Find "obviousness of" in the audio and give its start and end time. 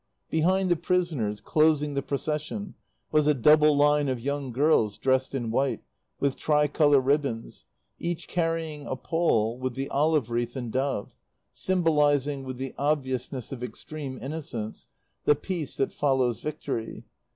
12.79-13.61